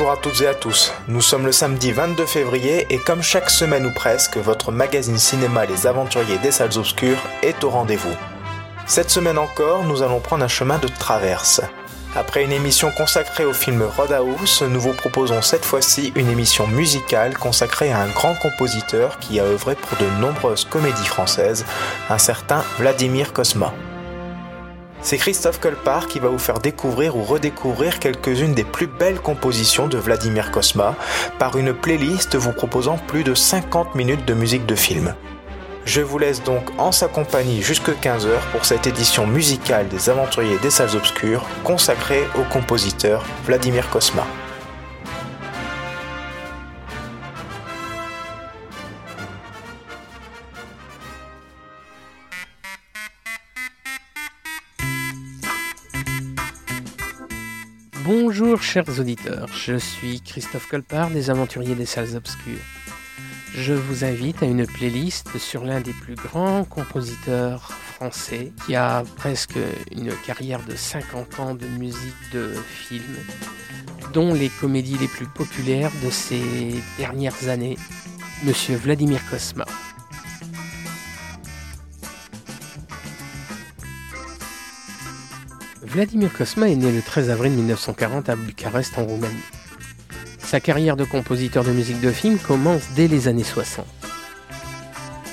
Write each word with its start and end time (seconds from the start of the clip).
Bonjour 0.00 0.12
à 0.14 0.16
toutes 0.16 0.40
et 0.40 0.46
à 0.46 0.54
tous. 0.54 0.94
Nous 1.08 1.20
sommes 1.20 1.44
le 1.44 1.52
samedi 1.52 1.92
22 1.92 2.24
février 2.24 2.86
et 2.88 2.96
comme 2.96 3.22
chaque 3.22 3.50
semaine 3.50 3.84
ou 3.84 3.92
presque, 3.92 4.38
votre 4.38 4.72
magazine 4.72 5.18
cinéma 5.18 5.66
Les 5.66 5.86
Aventuriers 5.86 6.38
des 6.38 6.52
Salles 6.52 6.78
Obscures 6.78 7.18
est 7.42 7.62
au 7.64 7.68
rendez-vous. 7.68 8.16
Cette 8.86 9.10
semaine 9.10 9.36
encore, 9.36 9.84
nous 9.84 10.02
allons 10.02 10.20
prendre 10.20 10.42
un 10.42 10.48
chemin 10.48 10.78
de 10.78 10.88
traverse. 10.88 11.60
Après 12.16 12.42
une 12.42 12.52
émission 12.52 12.90
consacrée 12.96 13.44
au 13.44 13.52
film 13.52 13.82
Roadhouse, 13.82 14.62
nous 14.62 14.80
vous 14.80 14.94
proposons 14.94 15.42
cette 15.42 15.66
fois-ci 15.66 16.14
une 16.16 16.30
émission 16.30 16.66
musicale 16.66 17.36
consacrée 17.36 17.92
à 17.92 18.00
un 18.00 18.08
grand 18.08 18.36
compositeur 18.36 19.18
qui 19.18 19.38
a 19.38 19.44
œuvré 19.44 19.74
pour 19.74 19.98
de 19.98 20.10
nombreuses 20.18 20.64
comédies 20.64 21.04
françaises, 21.04 21.66
un 22.08 22.16
certain 22.16 22.64
Vladimir 22.78 23.34
Kosma. 23.34 23.74
C'est 25.02 25.16
Christophe 25.16 25.60
Colpart 25.60 26.06
qui 26.08 26.18
va 26.18 26.28
vous 26.28 26.38
faire 26.38 26.58
découvrir 26.58 27.16
ou 27.16 27.24
redécouvrir 27.24 27.98
quelques-unes 27.98 28.54
des 28.54 28.64
plus 28.64 28.86
belles 28.86 29.18
compositions 29.18 29.88
de 29.88 29.96
Vladimir 29.96 30.50
Kosma 30.50 30.94
par 31.38 31.56
une 31.56 31.72
playlist 31.72 32.36
vous 32.36 32.52
proposant 32.52 32.98
plus 32.98 33.24
de 33.24 33.34
50 33.34 33.94
minutes 33.94 34.26
de 34.26 34.34
musique 34.34 34.66
de 34.66 34.74
film. 34.74 35.14
Je 35.86 36.02
vous 36.02 36.18
laisse 36.18 36.42
donc 36.42 36.70
en 36.78 36.92
sa 36.92 37.08
compagnie 37.08 37.62
jusque 37.62 37.88
15h 37.88 38.28
pour 38.52 38.66
cette 38.66 38.86
édition 38.86 39.26
musicale 39.26 39.88
des 39.88 40.10
Aventuriers 40.10 40.58
des 40.58 40.70
Salles 40.70 40.94
Obscures 40.94 41.46
consacrée 41.64 42.24
au 42.38 42.42
compositeur 42.52 43.24
Vladimir 43.46 43.88
Kosma. 43.88 44.26
Bonjour 58.50 58.64
chers 58.64 58.98
auditeurs, 58.98 59.46
je 59.54 59.76
suis 59.76 60.20
Christophe 60.22 60.66
Colpart 60.66 61.10
des 61.10 61.30
Aventuriers 61.30 61.76
des 61.76 61.86
Salles 61.86 62.16
Obscures. 62.16 62.58
Je 63.54 63.72
vous 63.72 64.04
invite 64.04 64.42
à 64.42 64.46
une 64.46 64.66
playlist 64.66 65.38
sur 65.38 65.64
l'un 65.64 65.80
des 65.80 65.92
plus 65.92 66.16
grands 66.16 66.64
compositeurs 66.64 67.70
français 67.70 68.50
qui 68.66 68.74
a 68.74 69.04
presque 69.14 69.56
une 69.92 70.12
carrière 70.26 70.64
de 70.64 70.74
50 70.74 71.38
ans 71.38 71.54
de 71.54 71.66
musique 71.78 72.32
de 72.32 72.52
film, 72.66 73.14
dont 74.12 74.34
les 74.34 74.48
comédies 74.48 74.98
les 74.98 75.06
plus 75.06 75.28
populaires 75.28 75.92
de 76.04 76.10
ces 76.10 76.42
dernières 76.98 77.46
années, 77.46 77.78
Monsieur 78.42 78.74
Vladimir 78.74 79.20
Kosma. 79.30 79.64
Vladimir 85.90 86.32
Kosma 86.32 86.68
est 86.68 86.76
né 86.76 86.92
le 86.92 87.02
13 87.02 87.30
avril 87.30 87.50
1940 87.50 88.28
à 88.28 88.36
Bucarest 88.36 88.96
en 88.96 89.06
Roumanie. 89.06 89.34
Sa 90.38 90.60
carrière 90.60 90.96
de 90.96 91.02
compositeur 91.02 91.64
de 91.64 91.72
musique 91.72 92.00
de 92.00 92.12
film 92.12 92.38
commence 92.38 92.82
dès 92.94 93.08
les 93.08 93.26
années 93.26 93.42
60. 93.42 93.84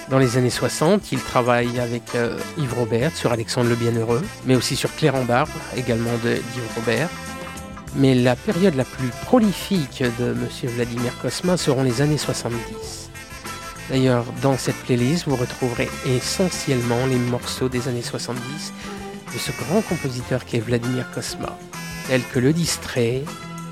Dans 0.10 0.18
les 0.18 0.36
années 0.36 0.50
60, 0.50 1.12
il 1.12 1.20
travaille 1.20 1.80
avec 1.80 2.16
euh, 2.16 2.40
Yves 2.58 2.74
Robert 2.74 3.16
sur 3.16 3.32
Alexandre 3.32 3.70
le 3.70 3.76
Bienheureux, 3.76 4.24
mais 4.48 4.56
aussi 4.56 4.76
sur 4.76 4.96
Claire 4.96 5.14
en 5.14 5.26
Barbe, 5.26 5.50
également 5.76 6.18
d'Yves 6.24 6.76
Robert. 6.76 7.10
Mais 7.96 8.16
la 8.16 8.36
période 8.36 8.74
la 8.74 8.86
plus 8.86 9.10
prolifique 9.26 10.04
de 10.20 10.32
M. 10.32 10.48
Vladimir 10.76 11.16
Kosma 11.22 11.58
seront 11.58 11.84
les 11.84 12.02
années 12.02 12.18
70. 12.18 13.12
D'ailleurs, 13.92 14.26
dans 14.42 14.58
cette 14.58 14.76
playlist, 14.78 15.26
vous 15.28 15.36
retrouverez 15.36 15.88
essentiellement 16.08 17.06
les 17.06 17.18
morceaux 17.18 17.70
des 17.70 17.88
années 17.88 18.02
70 18.02 18.74
de 19.34 19.40
ce 19.40 19.52
grand 19.52 19.82
compositeur 19.82 20.46
qui 20.46 20.58
est 20.58 20.62
Vladimir 20.62 21.10
Kosma, 21.12 21.58
tels 22.08 22.24
que 22.34 22.40
Le 22.40 22.54
Distrait, 22.54 23.24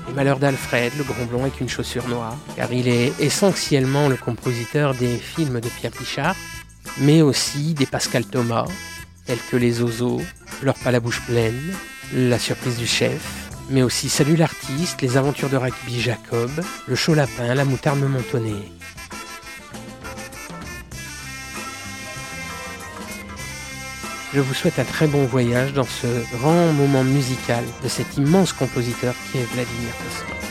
Les 0.06 0.14
Malheurs 0.14 0.38
d'Alfred, 0.38 0.92
Le 0.96 1.04
Grand 1.04 1.24
Blond 1.24 1.42
avec 1.42 1.60
une 1.60 1.68
chaussure 1.68 2.06
noire, 2.08 2.36
car 2.56 2.72
il 2.72 2.88
est 2.88 3.12
essentiellement 3.20 4.08
le 4.08 4.16
compositeur 4.16 4.94
des 4.94 5.16
films 5.16 5.60
de 5.60 5.68
Pierre 5.68 5.92
Richard, 5.98 6.36
mais 6.98 7.22
aussi 7.22 7.74
des 7.74 7.86
Pascal 7.86 8.24
Thomas, 8.24 8.66
tels 9.24 9.38
que 9.50 9.56
Les 9.56 9.82
Oiseaux, 9.82 10.20
Leur 10.62 10.74
pas 10.74 10.90
la 10.90 11.00
bouche 11.00 11.22
pleine, 11.26 11.74
La 12.14 12.38
surprise 12.38 12.76
du 12.76 12.86
chef, 12.86 13.50
mais 13.70 13.82
aussi 13.82 14.08
Salut 14.08 14.36
l'artiste, 14.36 15.02
Les 15.02 15.16
aventures 15.16 15.50
de 15.50 15.56
Rugby 15.56 16.00
Jacob, 16.00 16.50
Le 16.86 16.94
chaud 16.94 17.14
lapin, 17.14 17.54
La 17.54 17.64
moutarde 17.64 18.00
montonnée. 18.00 18.75
Je 24.36 24.42
vous 24.42 24.52
souhaite 24.52 24.78
un 24.78 24.84
très 24.84 25.06
bon 25.06 25.24
voyage 25.24 25.72
dans 25.72 25.86
ce 25.86 26.06
grand 26.36 26.70
moment 26.74 27.02
musical 27.02 27.64
de 27.82 27.88
cet 27.88 28.18
immense 28.18 28.52
compositeur 28.52 29.14
qui 29.32 29.38
est 29.38 29.44
Vladimir 29.44 29.94
Kosma. 29.96 30.45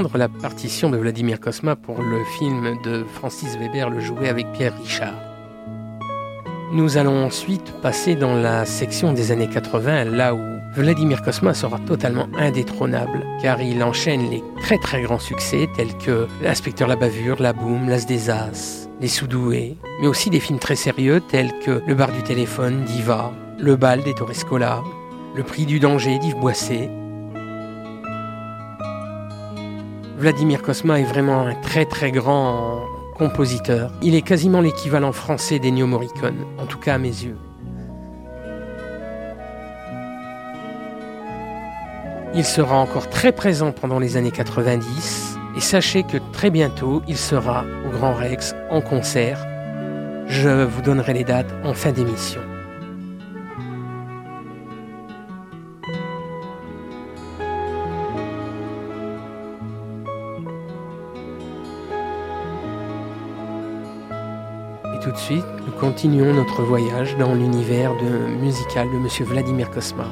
La 0.00 0.28
partition 0.28 0.88
de 0.88 0.96
Vladimir 0.96 1.38
Kosma 1.38 1.76
pour 1.76 2.00
le 2.00 2.24
film 2.38 2.78
de 2.82 3.04
Francis 3.04 3.58
Weber, 3.58 3.90
Le 3.90 4.00
jouet 4.00 4.30
avec 4.30 4.50
Pierre 4.52 4.74
Richard. 4.78 5.14
Nous 6.72 6.96
allons 6.96 7.26
ensuite 7.26 7.72
passer 7.82 8.14
dans 8.14 8.34
la 8.34 8.64
section 8.64 9.12
des 9.12 9.32
années 9.32 9.48
80, 9.48 10.04
là 10.04 10.34
où 10.34 10.40
Vladimir 10.74 11.20
Kosma 11.20 11.52
sera 11.52 11.78
totalement 11.78 12.26
indétrônable, 12.38 13.26
car 13.42 13.60
il 13.60 13.82
enchaîne 13.82 14.30
les 14.30 14.42
très 14.62 14.78
très 14.78 15.02
grands 15.02 15.18
succès 15.18 15.68
tels 15.76 15.94
que 15.98 16.26
L'inspecteur 16.40 16.88
la 16.88 16.96
bavure, 16.96 17.42
La 17.42 17.52
boum, 17.52 17.90
L'as 17.90 18.06
des 18.06 18.30
As, 18.30 18.88
Les 18.98 19.08
Soudoués, 19.08 19.76
mais 20.00 20.06
aussi 20.06 20.30
des 20.30 20.40
films 20.40 20.58
très 20.58 20.76
sérieux 20.76 21.20
tels 21.20 21.52
que 21.58 21.82
Le 21.86 21.94
bar 21.94 22.10
du 22.12 22.22
téléphone, 22.22 22.84
Diva, 22.84 23.30
Le 23.58 23.76
bal 23.76 24.02
des 24.02 24.14
Torrescola, 24.14 24.82
Le 25.36 25.42
prix 25.42 25.66
du 25.66 25.80
danger 25.80 26.18
d'Yves 26.18 26.38
Boisset, 26.38 26.88
Vladimir 30.22 30.62
Kosma 30.62 31.00
est 31.00 31.04
vraiment 31.04 31.40
un 31.40 31.56
très 31.56 31.84
très 31.84 32.12
grand 32.12 32.84
compositeur. 33.16 33.90
Il 34.02 34.14
est 34.14 34.22
quasiment 34.22 34.60
l'équivalent 34.60 35.10
français 35.10 35.58
d'Ennio 35.58 35.88
Morricone, 35.88 36.46
en 36.58 36.66
tout 36.66 36.78
cas 36.78 36.94
à 36.94 36.98
mes 36.98 37.08
yeux. 37.08 37.36
Il 42.36 42.44
sera 42.44 42.76
encore 42.76 43.10
très 43.10 43.32
présent 43.32 43.72
pendant 43.72 43.98
les 43.98 44.16
années 44.16 44.30
90 44.30 45.38
et 45.56 45.60
sachez 45.60 46.04
que 46.04 46.18
très 46.30 46.50
bientôt 46.50 47.02
il 47.08 47.16
sera 47.16 47.64
au 47.84 47.90
Grand 47.90 48.14
Rex 48.14 48.54
en 48.70 48.80
concert. 48.80 49.44
Je 50.28 50.62
vous 50.62 50.82
donnerai 50.82 51.14
les 51.14 51.24
dates 51.24 51.52
en 51.64 51.74
fin 51.74 51.90
d'émission. 51.90 52.42
Tout 65.12 65.18
de 65.18 65.24
suite, 65.24 65.44
nous 65.66 65.72
continuons 65.72 66.32
notre 66.32 66.62
voyage 66.62 67.16
dans 67.18 67.34
l'univers 67.34 67.92
musical 68.40 68.88
de 68.90 68.96
Monsieur 68.98 69.26
Vladimir 69.26 69.70
Kosma. 69.70 70.06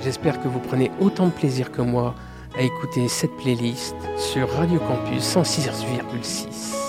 J'espère 0.00 0.40
que 0.40 0.48
vous 0.48 0.58
prenez 0.58 0.90
autant 1.00 1.26
de 1.26 1.32
plaisir 1.32 1.70
que 1.70 1.82
moi 1.82 2.14
à 2.56 2.62
écouter 2.62 3.08
cette 3.08 3.36
playlist 3.36 3.96
sur 4.16 4.48
Radio 4.50 4.78
Campus 4.80 5.22
106,6. 5.22 6.83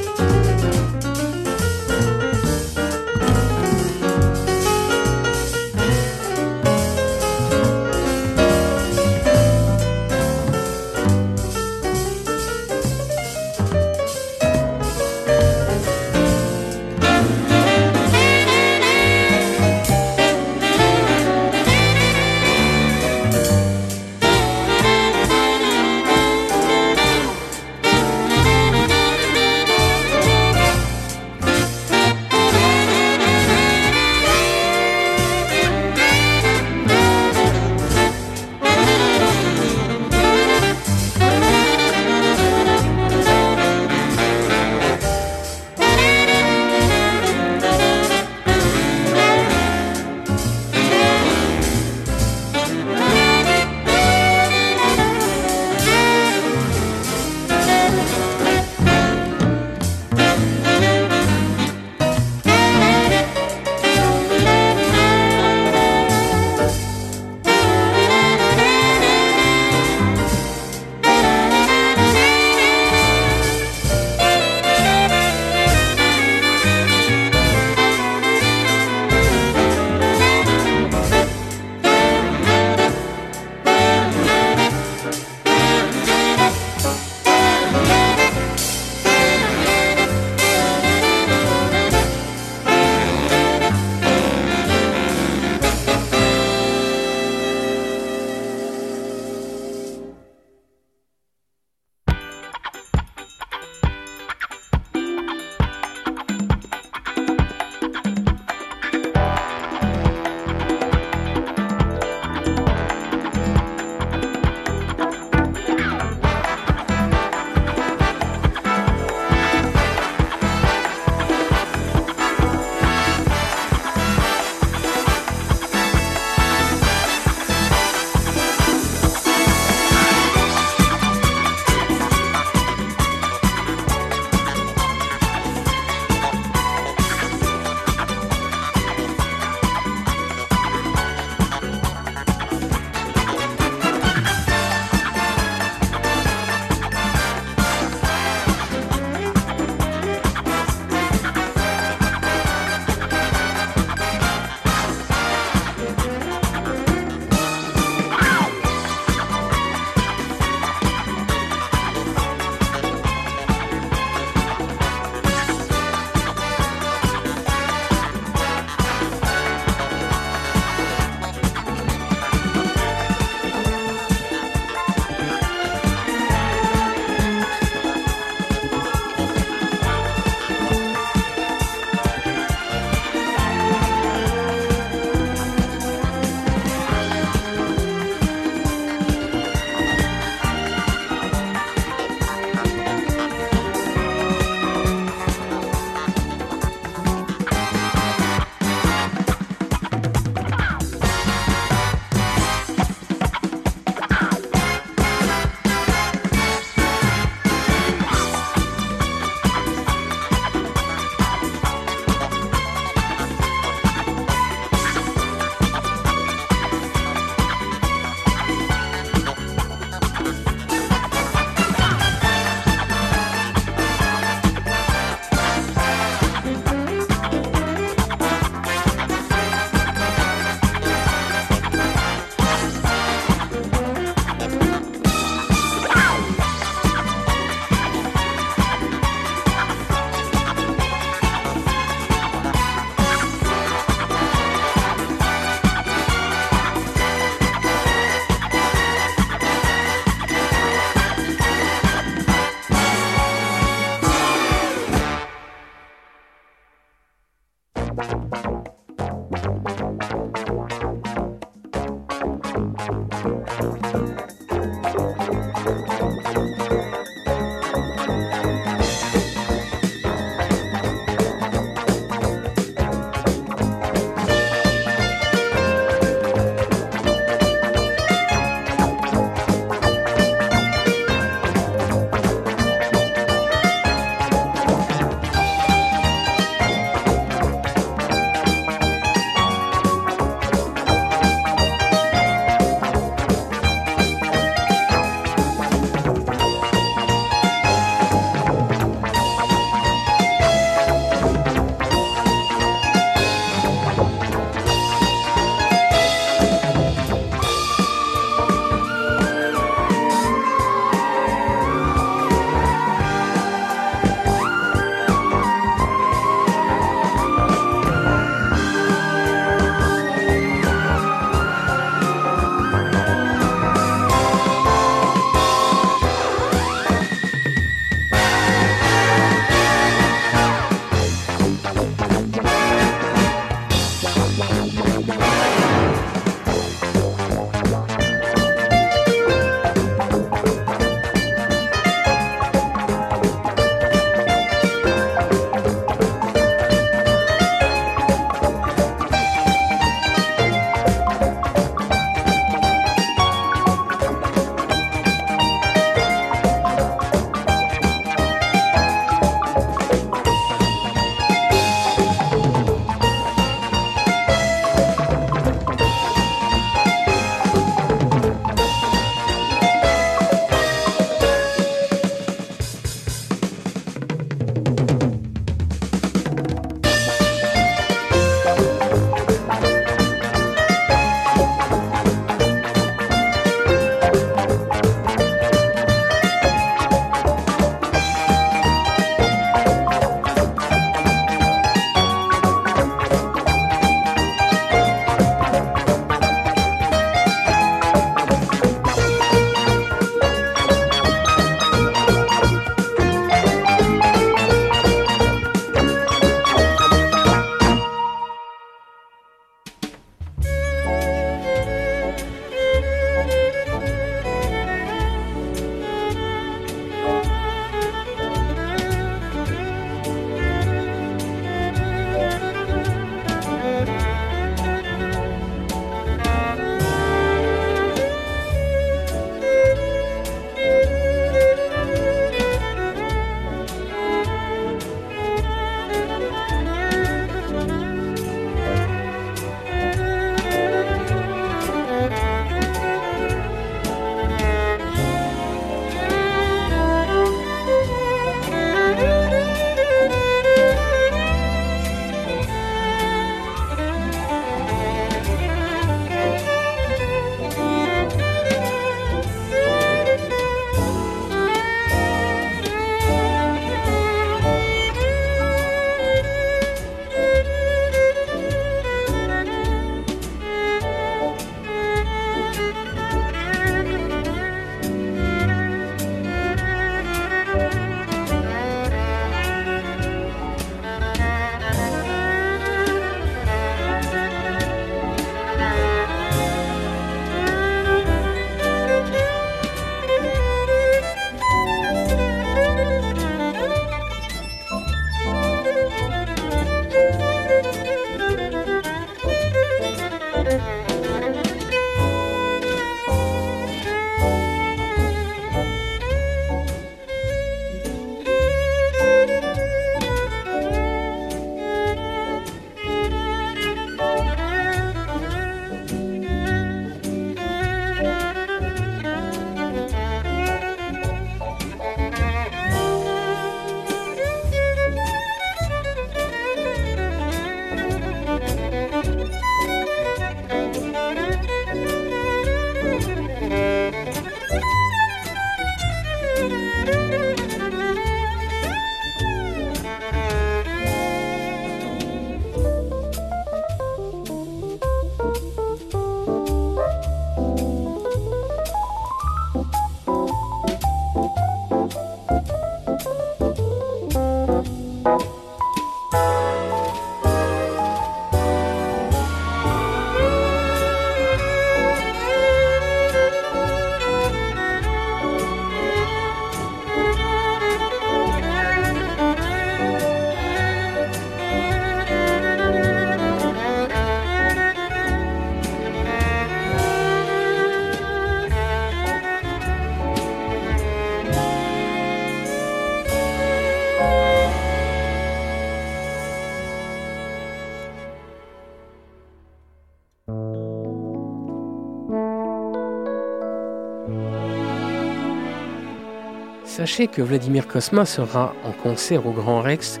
Sachez 596.82 597.06
que 597.06 597.22
Vladimir 597.22 597.68
Kosma 597.68 598.04
sera 598.04 598.56
en 598.64 598.72
concert 598.72 599.24
au 599.24 599.30
Grand 599.30 599.60
Rex 599.60 600.00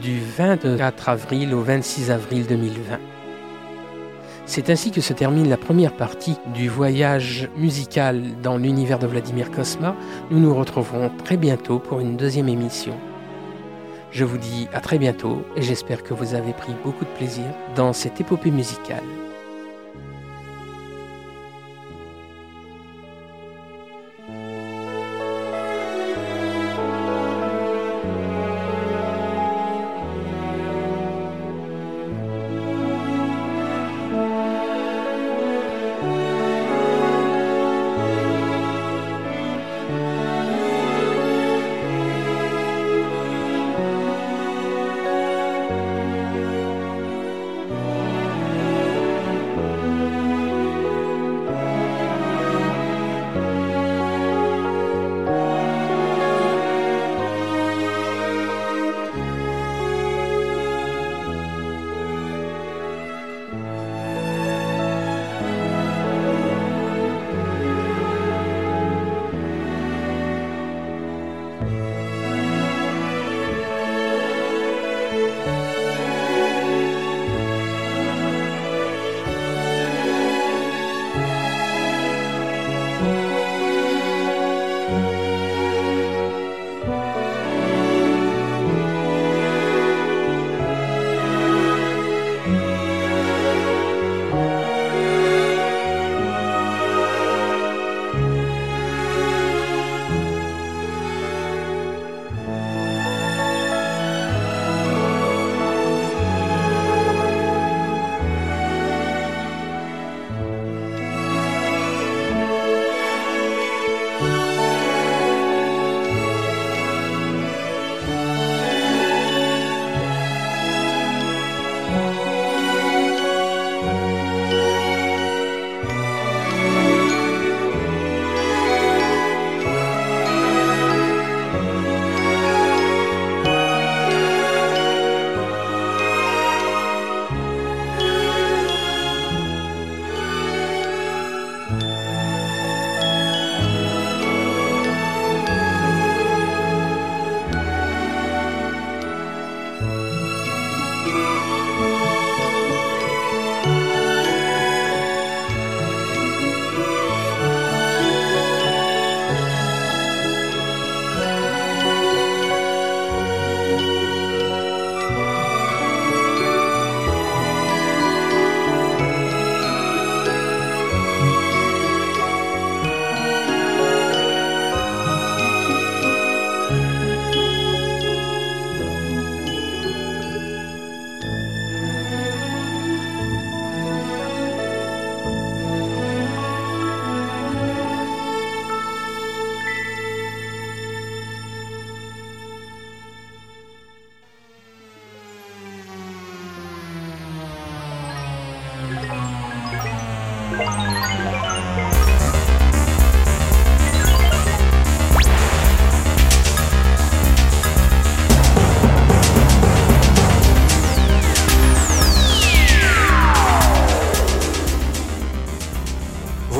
du 0.00 0.18
24 0.18 1.10
avril 1.10 1.52
au 1.52 1.60
26 1.60 2.10
avril 2.10 2.46
2020. 2.46 2.98
C'est 4.46 4.70
ainsi 4.70 4.90
que 4.92 5.02
se 5.02 5.12
termine 5.12 5.50
la 5.50 5.58
première 5.58 5.92
partie 5.92 6.38
du 6.54 6.70
voyage 6.70 7.50
musical 7.58 8.22
dans 8.42 8.56
l'univers 8.56 8.98
de 8.98 9.06
Vladimir 9.06 9.50
Kosma. 9.50 9.94
Nous 10.30 10.40
nous 10.40 10.54
retrouverons 10.54 11.10
très 11.22 11.36
bientôt 11.36 11.80
pour 11.80 12.00
une 12.00 12.16
deuxième 12.16 12.48
émission. 12.48 12.94
Je 14.10 14.24
vous 14.24 14.38
dis 14.38 14.68
à 14.72 14.80
très 14.80 14.96
bientôt 14.96 15.44
et 15.54 15.60
j'espère 15.60 16.02
que 16.02 16.14
vous 16.14 16.32
avez 16.32 16.54
pris 16.54 16.72
beaucoup 16.82 17.04
de 17.04 17.10
plaisir 17.10 17.44
dans 17.74 17.92
cette 17.92 18.18
épopée 18.22 18.50
musicale. 18.50 19.04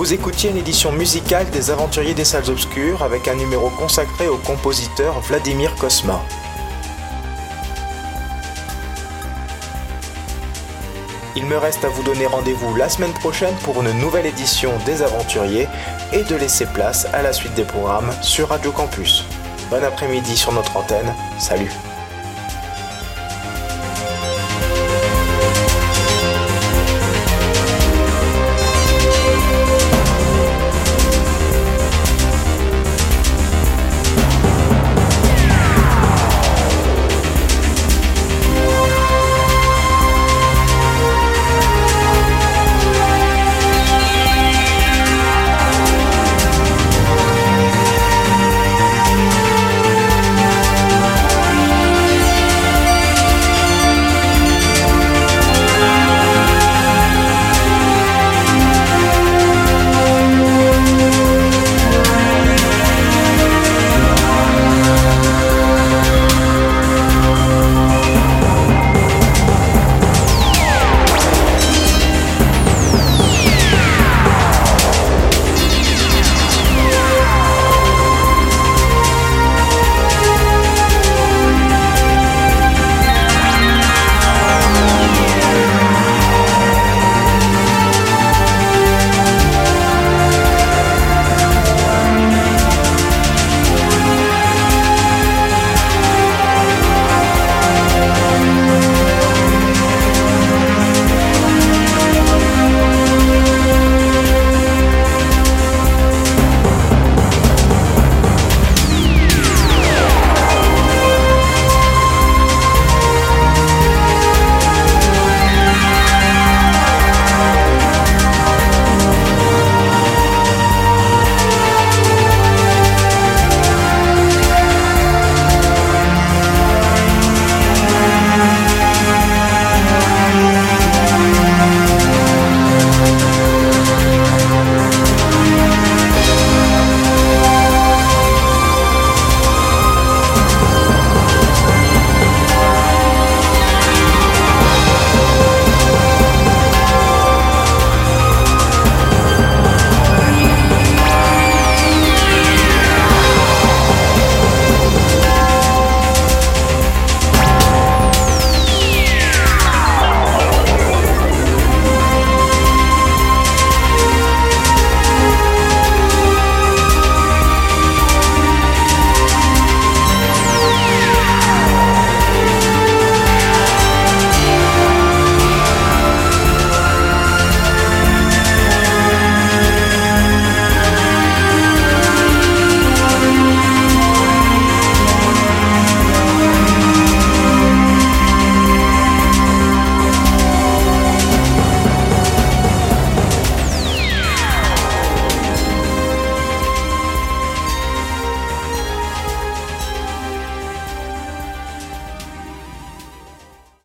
Vous 0.07 0.15
écoutiez 0.15 0.51
une 0.51 0.57
édition 0.59 0.93
musicale 0.93 1.51
des 1.51 1.73
Aventuriers 1.73 2.15
des 2.15 2.25
Salles 2.25 2.49
Obscures 2.49 3.03
avec 3.03 3.27
un 3.27 3.35
numéro 3.35 3.71
consacré 3.71 4.29
au 4.29 4.37
compositeur 4.37 5.19
Vladimir 5.23 5.75
Kosma. 5.75 6.23
Il 11.35 11.45
me 11.47 11.57
reste 11.57 11.85
à 11.85 11.89
vous 11.89 12.05
donner 12.05 12.27
rendez-vous 12.27 12.77
la 12.77 12.89
semaine 12.89 13.15
prochaine 13.15 13.57
pour 13.65 13.83
une 13.83 13.99
nouvelle 13.99 14.27
édition 14.27 14.71
des 14.87 15.03
Aventuriers 15.03 15.67
et 16.13 16.23
de 16.23 16.37
laisser 16.37 16.67
place 16.67 17.09
à 17.13 17.23
la 17.23 17.33
suite 17.33 17.55
des 17.55 17.65
programmes 17.65 18.13
sur 18.23 18.51
Radio 18.51 18.71
Campus. 18.71 19.25
Bon 19.71 19.83
après-midi 19.83 20.37
sur 20.37 20.53
notre 20.53 20.77
antenne, 20.77 21.13
salut 21.37 21.73